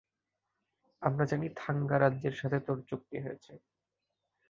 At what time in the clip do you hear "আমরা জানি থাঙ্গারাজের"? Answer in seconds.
1.01-2.33